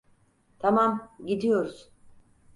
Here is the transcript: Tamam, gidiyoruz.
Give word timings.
Tamam, 0.59 1.09
gidiyoruz. 1.25 1.91